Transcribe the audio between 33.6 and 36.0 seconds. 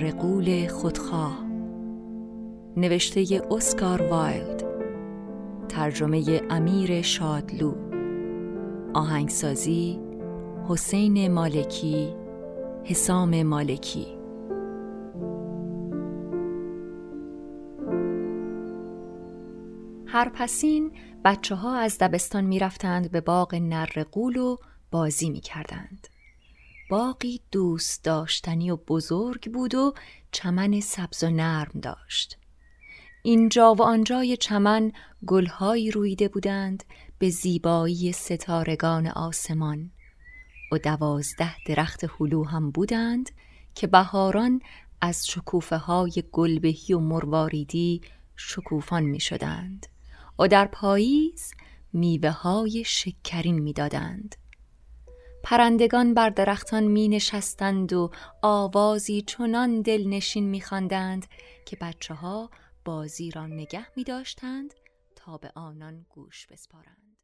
و آنجای چمن گلهایی